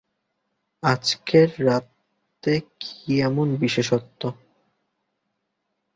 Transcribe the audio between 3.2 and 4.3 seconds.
এমন বিশেষত্ব?